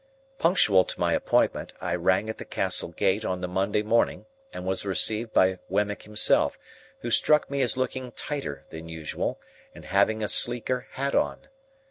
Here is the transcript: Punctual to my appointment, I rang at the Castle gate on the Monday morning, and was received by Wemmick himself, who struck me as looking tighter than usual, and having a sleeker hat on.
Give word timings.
Punctual 0.39 0.83
to 0.85 0.99
my 0.99 1.13
appointment, 1.13 1.73
I 1.79 1.93
rang 1.93 2.27
at 2.27 2.39
the 2.39 2.43
Castle 2.43 2.89
gate 2.89 3.23
on 3.23 3.41
the 3.41 3.47
Monday 3.47 3.83
morning, 3.83 4.25
and 4.51 4.65
was 4.65 4.83
received 4.83 5.31
by 5.31 5.59
Wemmick 5.69 6.01
himself, 6.01 6.57
who 7.01 7.11
struck 7.11 7.51
me 7.51 7.61
as 7.61 7.77
looking 7.77 8.11
tighter 8.13 8.65
than 8.71 8.89
usual, 8.89 9.39
and 9.75 9.85
having 9.85 10.23
a 10.23 10.27
sleeker 10.27 10.87
hat 10.93 11.13
on. 11.13 11.49